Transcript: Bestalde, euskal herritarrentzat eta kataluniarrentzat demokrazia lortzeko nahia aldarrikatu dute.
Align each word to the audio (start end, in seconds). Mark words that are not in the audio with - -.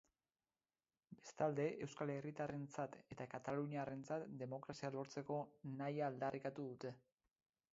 Bestalde, 1.17 1.65
euskal 1.87 2.11
herritarrentzat 2.13 2.97
eta 3.15 3.27
kataluniarrentzat 3.33 4.25
demokrazia 4.41 4.91
lortzeko 4.97 5.37
nahia 5.83 6.09
aldarrikatu 6.15 6.67
dute. 6.71 6.95